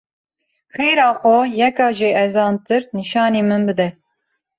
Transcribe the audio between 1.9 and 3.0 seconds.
jê ezantir